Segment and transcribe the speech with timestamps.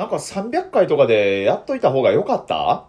[0.00, 2.86] なんか300回とかでやっといた方が良かった？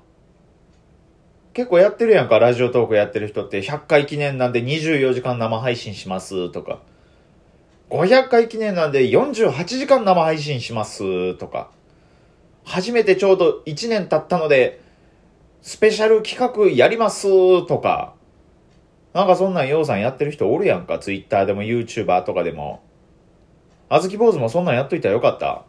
[1.52, 3.62] 結構やってるやんか、ラジオトークやってる人って。
[3.62, 6.80] 100回記念なんで24時間生配信しますとか。
[7.90, 11.70] 500回記念なんで48時間生配信しますとか。
[12.64, 14.80] 初めてちょうど1年経ったので、
[15.62, 17.28] スペシャル企画やります
[17.68, 18.14] とか。
[19.14, 22.82] なんかそんなんようさんやってる人おるやんか？Twitter でも YouTuber とかでも。
[23.90, 25.66] あずき坊主もそんなんやっといたらよかった？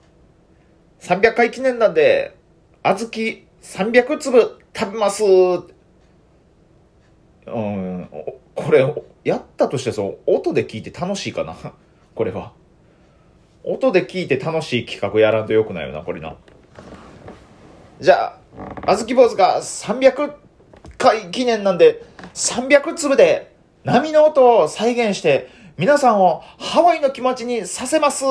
[1.02, 2.36] 300回記念なんで、
[2.84, 5.64] あずき300粒食べますう
[7.50, 8.08] ん、
[8.54, 8.86] これ、
[9.24, 11.56] やったとしてそう、音で聞いて楽しいかな？
[12.14, 12.52] これは。
[13.64, 16.36] 音で聞いて楽しい企画やらんとよくないよな、これな。
[18.00, 18.38] じゃ
[18.86, 20.34] あ、あずき坊主が300
[20.98, 28.24] 回記念なんで、300粒で波の音を再現して、皆さんをハワイの気持ちにさせます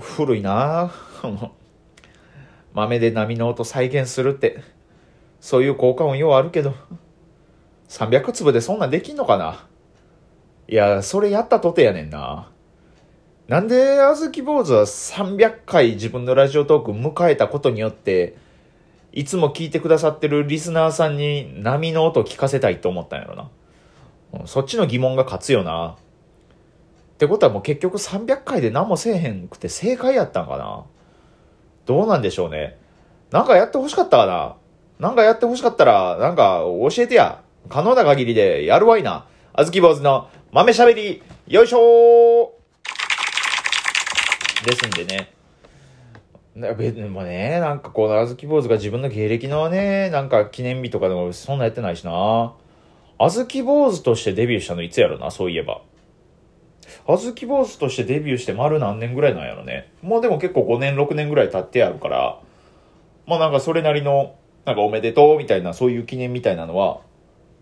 [0.00, 0.92] 古いな
[2.72, 4.62] 豆で波の音再現するって、
[5.40, 6.74] そういう効果音ようあるけど、
[7.88, 9.64] 300粒でそんなんできんのかな
[10.68, 12.50] いや、それやったとてやねんな。
[13.48, 18.36] なんで、あずき坊主は300回自分のラジオトーク迎えたことによって、
[19.12, 24.46] いつも聞いてくださってるリスナーさんに波の音聞かせたいと思ったんやろな。
[24.46, 25.96] そっちの疑問が勝つよな。
[27.16, 30.84] ってことはもう結局300回で何もせえへんくて正解やったんかな？
[31.86, 32.76] どうなんでしょうね。
[33.30, 34.56] なんかやってほしかったかな？
[34.98, 37.42] なんかやってほしかったら、なんか教えてや。
[37.68, 39.26] 可能な限りでやるわいな。
[39.54, 45.32] あずき坊主の豆しゃべり、よいしょーですんでね。
[46.76, 52.54] 別にもね、なんかこのあずき坊主が自分の芸歴のね、なんか記念日とかでもそんなやってないしな。
[53.18, 55.80] あずき坊主としてデビューしたのいつやろな、そういえば。
[57.08, 59.92] あずき坊主としてデビューして丸何年ぐらいなんやろね。
[60.02, 62.40] もうでも結構5年、6年ぐらい経ってやるから、
[63.26, 67.00] まあなんかそれなりの、なんかおめでとうみたいな、そういう記念みたいなのは、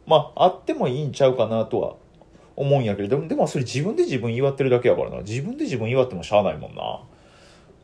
[0.07, 1.95] まああってもいいんちゃうかなとは
[2.57, 5.19] 思うんやけど、でもそれ自分で自分祝ってるだけやからな。
[5.19, 7.03] 自分で自分祝ってもしゃあないもんな。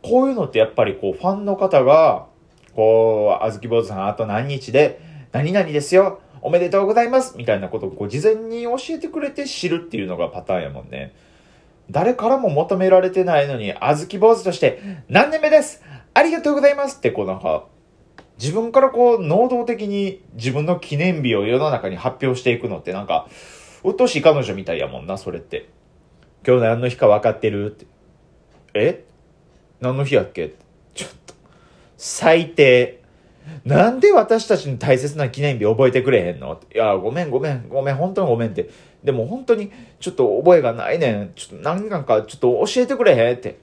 [0.03, 2.27] こういうのってやっぱりこうファンの方が、
[2.75, 5.01] こう、あずき坊主さんあと何日で、
[5.33, 6.21] 何々ですよ。
[6.43, 11.13] おめでとうございますみたいなことをこう事前に教えてくれて知るっていうのがパターンやもんね。
[11.91, 15.83] 誰からも求められてないのに、あずき坊主として、何年目です？
[16.15, 17.67] ありがとうございますってこうなんか、
[18.39, 23.29] 自分からこう、能動的に自分の記念日を世の中に発表していくのってなんか、
[23.83, 25.69] うっとしい彼女みたいやもんな、それって。
[26.47, 27.87] 今日何の日か分かってるって。
[28.75, 29.05] え？
[29.81, 30.55] 何の日やっけ？
[30.95, 31.35] ちょっと、
[31.97, 33.01] 最低。
[33.65, 36.61] なんで私たちの大切な記念日覚えてくれへんの？
[36.73, 38.71] いや、ごめんごめん、ごめん、本当にごめんって。
[39.05, 41.33] でも本当にちょっと覚えがないねん。
[41.35, 43.59] ちょっと何なんかちょっと教えてくれへんって。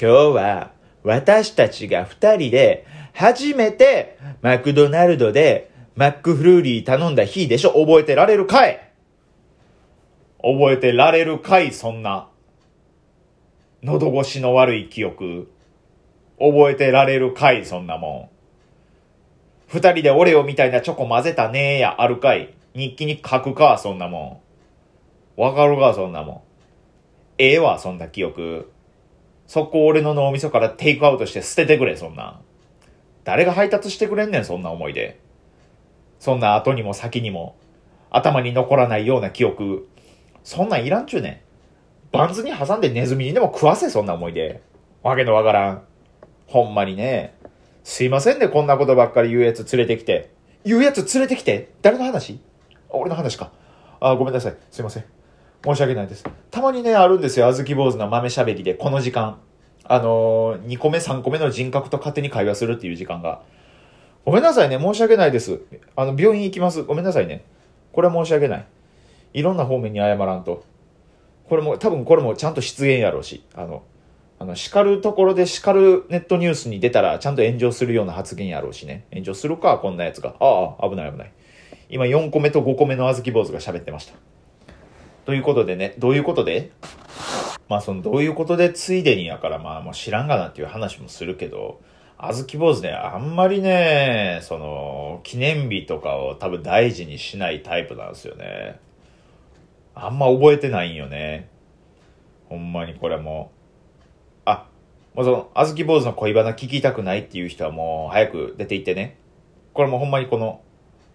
[0.00, 0.70] 今日は
[1.02, 8.80] 私たちが二人で初めてマクドナルドでマックフルーリー頼んだ日でしょ覚えてられるかい？
[10.42, 12.28] 覚えてられるかいそんな。
[13.82, 15.50] 喉越しの悪い記憶。
[16.38, 19.76] 覚えてられるかいそんなもん。
[19.76, 22.54] 二人でオレオみたいなチョコ混ぜたねーやあるかい？
[22.74, 24.42] 日記に書くか、そんなも
[25.36, 25.40] ん。
[25.40, 26.40] わかるか、そんなもん。
[27.38, 28.70] ええわ、そんな記憶。
[29.46, 32.40] そこ俺の脳みそからテイクアウトして捨ててくれ、そんな。
[33.24, 35.18] 誰が配達してくれんねん、そんな思いで。
[36.18, 37.56] そんな後にも先にも、
[38.10, 39.88] 頭に残らないような記憶。
[40.44, 41.40] そんなんいらんちゅうねん。
[42.12, 44.60] バンズに挟んでネズミにでも食わせ、そんな思いで。
[45.02, 45.82] わけのわからん。
[46.46, 47.34] ほんまにね。
[47.82, 50.30] すいませんね、こんなことばっかり言うやつ連れてきて。
[50.64, 51.70] 言うやつ連れてきて？
[51.82, 52.38] 誰の話？
[52.92, 53.52] 俺の話か。
[54.00, 54.56] あ、ごめんなさい。
[54.70, 55.04] すいません。
[55.64, 56.24] 申し訳ないです。
[56.50, 57.46] たまにね、あるんですよ。
[57.46, 59.38] あずき坊主の豆しゃべりで、この時間。
[59.84, 63.42] あのー、2個目、3個目の人格と勝手に会話するっていう時間が。
[64.24, 64.78] ごめんなさいね。
[64.78, 65.60] 申し訳ないです。
[65.96, 66.82] あの、病院行きます。
[66.82, 67.44] ごめんなさいね。
[67.92, 68.66] これは申し訳ない。
[69.32, 70.64] いろんな方面に謝らんと。
[71.48, 73.44] これも、多分これもちゃんと失言やろうし。
[73.54, 73.82] あの、
[74.38, 79.06] あの、叱るところで叱るネットニュースに出たら、ちゃんと炎上するような発言やろうしね。
[79.12, 80.34] 炎上するか、こんなやつが。
[80.40, 81.32] ああ、危ない危ない。
[81.90, 84.14] 今4個目と5個目のあずき坊主が喋ってました。
[85.26, 86.70] ということでね、どういうことで？
[87.68, 91.80] まあそのどういうことでついでにやからまあもう知らんがなっていう話もするけど、
[92.22, 98.78] あずき坊主ね、あんまりね、その、記念日とかを多分大事にしないタイプなんですよね。
[99.94, 101.48] あんま覚えてないんよね。
[102.50, 104.40] ほんまにこれもう。
[104.44, 104.66] あ、
[105.14, 109.16] もうその、あずき坊主の恋バナ聞きたくないっていう人はもう早く出て行ってね。
[109.72, 110.60] これもほんまにこの、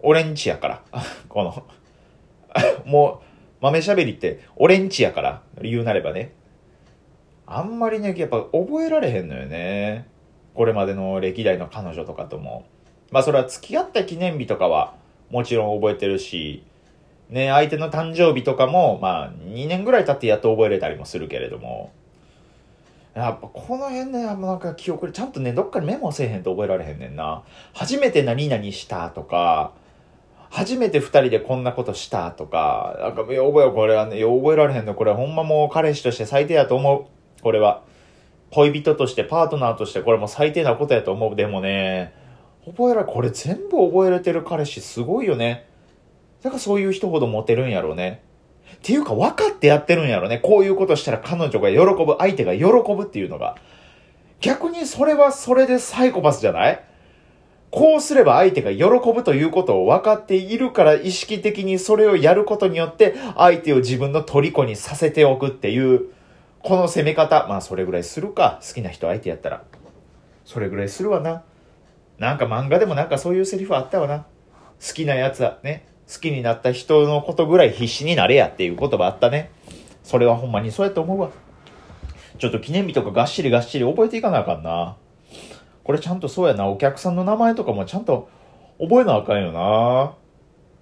[0.05, 0.83] 俺んちやから。
[1.27, 1.63] この
[2.85, 3.25] もう、
[3.61, 6.31] 豆喋りって俺んちやから、理由なればね。
[7.47, 10.07] あんまりね、やっぱ覚えられへんのよね。
[10.53, 12.65] これまでの歴代の彼女とかとも。
[13.11, 14.95] まあそれは付き合った記念日とかは
[15.29, 16.63] もちろん覚えてるし、
[17.29, 21.91] ね、相手の誕生日とかも、まあ2年ぐらい経ってやっと覚えれたりもするけれども。
[23.15, 27.43] やっぱこの辺ね、あんなんか記憶、ちゃんとね、どっかにメモせえへんと覚えられへんねんな。
[27.73, 29.71] 初めて何々したとか、
[30.55, 37.41] 初めて二人でこんなことしたとか、なんか、覚えよ、これはね、覚えられへんの、これはほんまもう彼氏として最低やと思う。
[37.43, 37.83] これは。
[38.51, 41.35] 恋人として、パートナーとして、これも最低なことやと思う。
[41.35, 42.13] でもね、
[42.65, 45.67] 覚えられ、これ全部覚えれてる彼氏すごいよね。
[46.41, 48.23] だからそういう人ほどモテるんやろうね。
[48.75, 50.37] っていうか分かってやってるんやろね。
[50.39, 53.57] こういうことしたら彼女が喜ぶ、相手が喜ぶっていうのが。
[54.39, 56.81] 逆にそれはそれでサイコパスじゃない？
[57.75, 66.05] こうすれば相手が喜ぶということを分かっているから意識的にそれをやることによって相手を自分の虜にさせておくっていう、
[66.63, 67.47] この攻め方。
[67.49, 68.61] まあそれぐらいするか。
[68.65, 69.61] 好きな人相手やったら。
[70.45, 71.43] それぐらいするわな。
[72.17, 74.19] なんか漫画でもなんかそういうセリフあったわな。
[74.19, 79.51] 好きなやつはね、好きになった人のことぐらい必死になれやっていう言葉あったね。
[80.01, 81.29] それはほんまにそうやと思うわ。
[82.39, 84.95] ちょっと記念日とかがっしりがっしり覚えていかなあかんな。
[85.85, 88.27] これちゃんとそうやな、お客さんの名前とかもちゃんと
[88.81, 90.15] 覚えなあかんよな。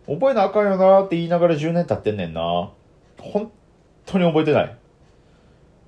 [0.08, 2.72] 覚えなあかんよなって言いながら10年経ってんねんな。
[3.20, 3.52] 本
[4.06, 4.78] 当に覚えてない。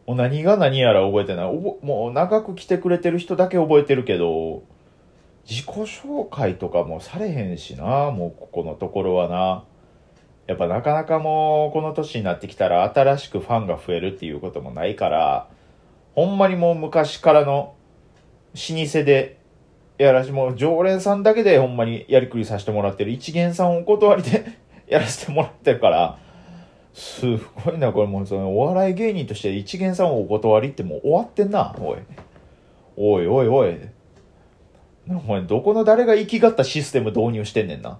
[0.06, 1.54] もう何が何やら覚えてない。
[1.54, 4.64] もう長く来てくれてる人だけ覚えてるけど、
[5.50, 9.64] 自己紹介とかもされへんしな、もうここのところはな。
[10.48, 15.48] やっぱなかなかもうこの年になってきたら新しくファンが増えるっていうこともないから、
[16.14, 17.74] ほんまにもう昔からの
[18.56, 19.38] 老舗で、
[19.98, 24.44] やらしもう常連さんだけでほんまにやりくりさせてもらってる一元さんお断りで
[24.88, 26.18] やらせてもらってるから、
[26.94, 31.98] すごいな、これもうそのお笑い芸人として一元さんお断りってもう終わってんな、おい。
[32.98, 33.78] おいおいおい。
[35.10, 38.00] お前どこの誰が生きがったシステム導入してんねんな。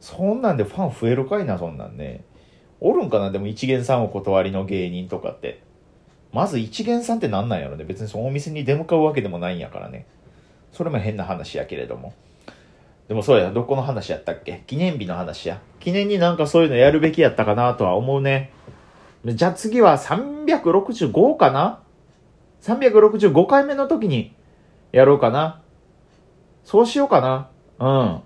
[0.00, 2.24] そんなんでファン増えるかいな、そんなんね。
[2.80, 5.60] おるんかな、でも一元さんお断りの芸人とかって。
[6.32, 7.84] まず一元さんって何なんやろね。
[7.84, 10.06] 別にそのお店に出向かうわけでもないんやからね。
[10.72, 12.12] それも変な話やけれども。
[13.08, 14.62] でもそうや、どこの話やったっけ？
[14.66, 15.60] 記念日の話や。
[15.80, 18.50] 記念になんかそういうのやるべきやったかなとは思うね。
[19.24, 21.80] じゃあ次は365かな
[22.62, 24.34] ?365 回目の時に
[24.92, 25.62] やろうかな。
[26.64, 27.48] そうしようかな。
[27.78, 28.20] うん。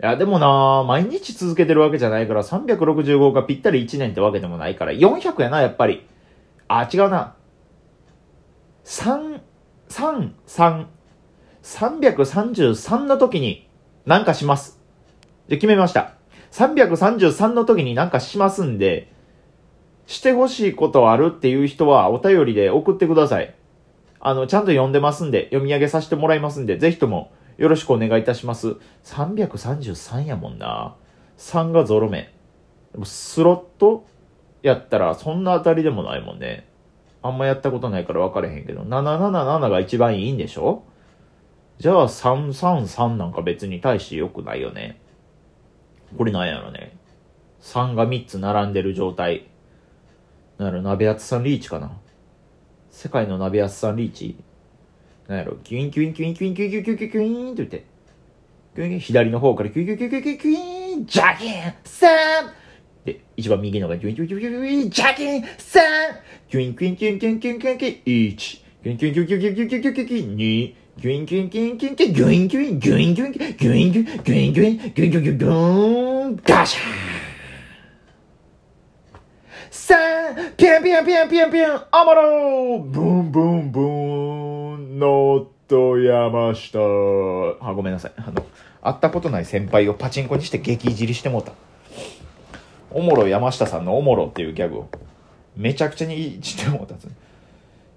[0.00, 6.06] いや、でもな毎日続けてるわけじゃないから、365がぴったり1年ってわけでもないから、400やな、やっぱり。
[6.68, 7.34] あ、違うな。
[8.84, 9.40] 3、
[9.88, 10.86] 3、3、
[11.62, 13.68] 333の時に
[14.04, 14.80] なんかします。
[15.48, 16.14] で、決めました。
[16.52, 19.12] 333の時になんかしますんで、
[20.06, 23.54] してほしいことあるっていう人はお便りで送ってください。
[24.20, 28.76] あの、ちゃんと読んでますんで、読み上げさせてもらいますんで、ぜひともよろしくお願いいたします。
[29.04, 30.94] 333やもんな。
[31.38, 32.32] 3がゾロ目。
[33.04, 34.06] スロット
[34.62, 36.66] やったら、そんな当たりでもないもんね。
[37.22, 40.84] あんまやったことないから分かれへんけど、777が一番いいんでしょ？
[41.78, 45.00] じゃあ333なんか別に大して良くないよね。
[46.16, 46.96] これなんやろね。
[47.60, 49.46] 3が3つ並んでる状態。
[50.58, 51.90] なる鍋厚さんリーチかな？
[52.90, 54.36] 世界の鍋厚さんリーチ。
[55.28, 57.66] なんやろ、キュインキュインキュインキュインキュインキュインキュインキュインって
[58.76, 59.00] 言って。
[59.00, 61.52] 左の方からキュイキュイキュイキュイキュインジャキン
[61.84, 62.06] !3!
[63.36, 65.46] 一番右のが、ジュンジュンジュンジュン、ジャキン !3!
[66.50, 68.36] ジュンキュンキュンキュンキュンキュンキュン、1!
[68.36, 70.74] ジュンキュンキュンキュンキュンキュンキュンキュンキュン、2!
[70.96, 75.50] ギュインキュインキュインキュインキュインキュインキュインキュインキュインキュインキュインキュインキュインキュインキュ
[76.24, 77.26] インガシャン
[79.70, 86.78] さあピュンピュンピュンピュンピュンおもろーブンブンブーンノット山下
[87.60, 88.46] あごめんなさいあの
[88.80, 91.52] 会ったことない先輩をパチンコにして激いじりしてもうた
[92.96, 94.88] おもろ山下さんのおもろっていうギャグを、
[95.54, 97.14] めちゃくちゃにいじってもうたんですね。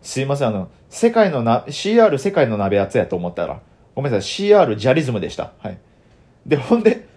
[0.01, 3.61] すいません、あの、世界のな、CR 世界の鍋やつやと思ったら、
[3.95, 5.53] ごめんなさい、CR ジャリズムでした。
[5.59, 5.77] はい。
[6.45, 7.07] で、ほんで、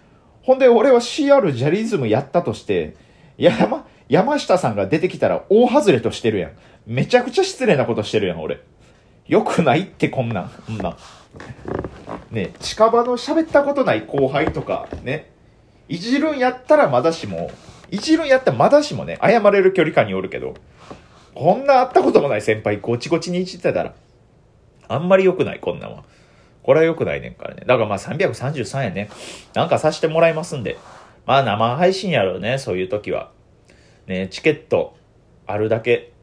[0.43, 2.95] ほんで俺は CR ジャリズムやったとして、
[3.37, 6.51] 山、山下さんが出てきたら大外れとしてるやん。
[6.87, 8.61] めちゃくちゃ失礼なことしてるやん、俺。
[9.27, 10.51] よくないってこんなん。
[10.67, 10.97] こんなん。
[12.31, 15.33] ね近場の喋ったことない後輩とか、ね。
[15.89, 17.51] いじるんやったらまだしも、
[17.93, 20.55] いじるんやったらまだしもね、謝れる距離感におるけど、
[21.35, 23.93] こんな会ったこともない先輩ゴチゴチにいじってたら、
[24.87, 26.03] あんまり良くない、こんなんは。
[26.63, 27.61] これは良くないねんからね。
[27.67, 29.11] だからまあ333円ね。
[29.53, 30.77] なんかさしてもらいますんで。
[31.27, 33.29] まあ生配信やろうね、そういう時は。
[34.07, 34.97] ねチケット
[35.45, 36.13] あるだけ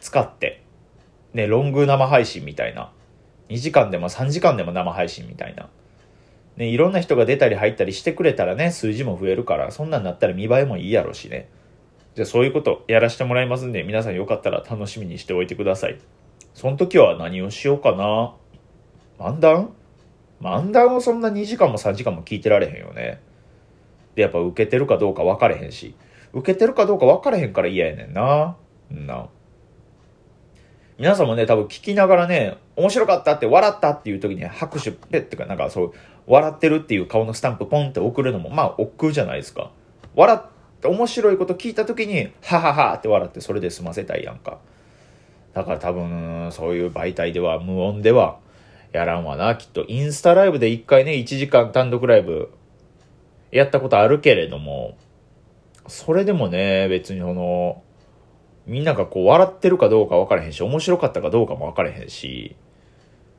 [0.00, 0.64] 使って、
[1.32, 2.90] ね、ロング生配信みたいな。
[3.50, 5.68] 2時間でも3時間でも生配信みたいな。
[6.58, 11.48] ね、いろんな人が出たり入ったりしてくれたらね、数字も増えるから、そんなんなったら見栄えもいいやろうしね。
[12.16, 16.00] じゃあそういうことやらせてもらいますんで、皆さんよかったら楽しみにしておいてください。
[16.54, 18.34] その時は何をしようかな。
[19.20, 19.72] 漫談？
[20.40, 23.20] 漫談をそんな2時間も3時間も聞いてられへんよね。
[24.16, 25.94] で、やっぱ受けてるかどうか分かれへんし、
[26.32, 28.56] 受けてるかどうか分かれへんから嫌やねんな。
[28.92, 29.28] んな。
[30.98, 35.92] 皆さんもね、多分聞きながらね、面白かったって笑ったっていう時に拍手ペッてか、なんかそう、
[36.26, 39.70] 笑ってるっていう顔のスタンプポンって送るのも、まあ、億劫じゃないですか。
[40.16, 40.40] 笑っ
[40.80, 44.58] て面白いこと聞いた時に、はははって笑ってそれで済ませたいやんか。
[45.54, 48.38] だから多分、そういう媒体では、無音では、
[48.92, 49.84] やらんわな、きっと。
[49.86, 52.50] インスタライブで一回ね、1時間単独ライブ、
[53.52, 54.96] やったことあるけれども、
[55.86, 57.82] それでもね、別にその、
[58.68, 62.54] みんながこう笑ってるかどうか分からへんし、面白かったかどうかも分からへんし、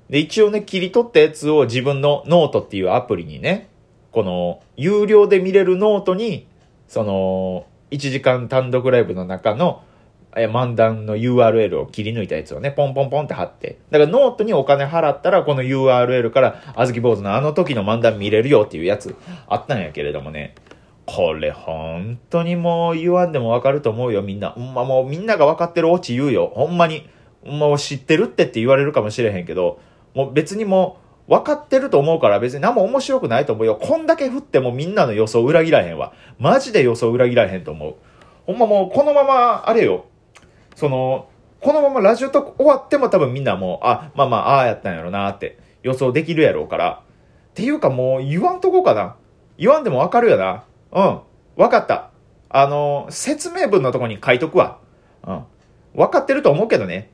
[0.10, 3.70] で、一応ね、切り取ったやつを自分のノートっていうアプリにね、
[4.12, 6.48] この、有料で見れるノートに、
[6.88, 9.84] その、1時間単独ライブの中の、
[10.36, 13.78] え、漫談の URL を切り抜いたやつをね、ポンポンポンって貼って。
[13.92, 19.16] だからノートにお金払ったら、この URL から、あずき坊主のあの時の漫談見れるよっていうやつ
[19.48, 20.56] あったんやけれどもね、
[21.10, 24.52] これ本当にもう言わんでもわかると思うよ、みんな。
[24.52, 26.52] ほんまもうみんなが分かってるオチ言うよ。
[26.56, 27.10] ほんまに。
[27.44, 29.80] もう知ってるってって言われるかもしれへんけど、
[30.14, 30.98] もう別にも
[31.28, 33.76] う分かってると思うから別に何も面白くないと思うよ。
[33.76, 36.14] こんだけ降ってもみんなの予想裏切らへんわ。
[36.38, 37.96] マジで予想裏切らへんと思う。
[38.46, 40.06] ほんまもうこのまま、あれよ。
[40.76, 41.28] その、
[41.62, 47.02] このままラジオトーク終わっても多分みんなもう、あ、まあまあ、ああやったんやろなって予想できるやろうから。
[47.50, 49.16] っていうかもう言わんとこかな。
[49.58, 50.64] 言わんでも分かるよな。
[50.92, 51.20] うん。
[51.56, 52.12] わかった。
[52.50, 54.80] あの、説明文のとこに書いとくわ。
[55.26, 55.44] うん。
[55.94, 57.12] わかってると思うけどね。